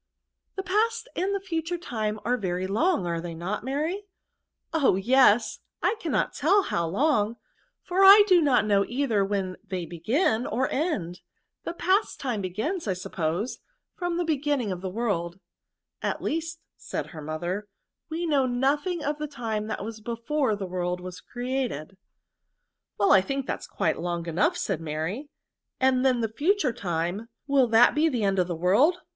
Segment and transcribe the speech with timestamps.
[0.55, 4.07] The past and the future time are very long, are they not, Mary?"
[4.73, 4.95] Oh!
[4.95, 7.35] yes; I cannot teU how long,
[7.83, 11.21] for I do not know either when they begin or end.
[11.65, 13.59] The past time begins, I suppose,
[13.93, 15.35] from the be ginning of the world."
[16.03, 17.67] •*At least," said her mother,
[18.09, 21.95] "we know nothing of the time that was before the world was created."
[22.97, 25.29] Well I think that is quite long enough," said Mary;
[25.79, 28.97] '^and then the future time, will that be to the end of the world?